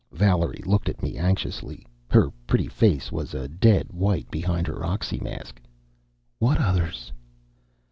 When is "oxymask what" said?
4.83-6.57